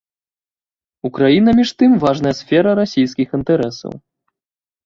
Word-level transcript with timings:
Украіна 1.09 1.51
між 1.59 1.75
тым 1.81 1.91
важная 2.05 2.33
сфера 2.39 2.69
расейскіх 2.81 3.27
інтарэсаў. 3.41 3.93